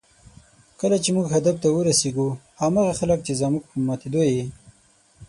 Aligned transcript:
کله 0.79 0.97
چې 1.03 1.09
موږ 1.15 1.25
خپل 1.27 1.35
هدف 1.37 1.55
ته 1.63 1.67
ورسېږو، 1.71 2.27
هماغه 2.61 2.93
خلک 2.99 3.19
چې 3.27 3.33
زموږ 3.41 3.63
په 3.69 3.75
ماتېدو 3.87 4.21
یې 4.33 4.45